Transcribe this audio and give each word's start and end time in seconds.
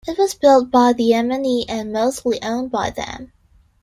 It 0.07 0.17
was 0.17 0.33
built 0.33 0.71
by 0.71 0.93
the 0.93 1.13
M 1.13 1.29
and 1.31 1.45
E 1.45 1.63
and 1.69 1.93
mostly 1.93 2.41
owned 2.41 2.71
by 2.71 2.89
them. 2.89 3.33